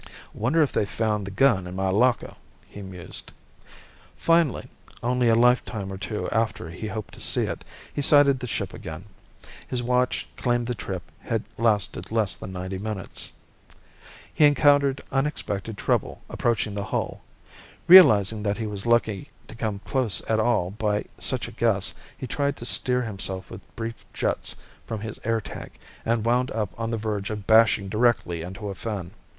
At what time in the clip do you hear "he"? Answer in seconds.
2.67-2.81, 6.71-6.87, 7.93-8.01, 14.33-14.45, 18.57-18.65, 22.17-22.25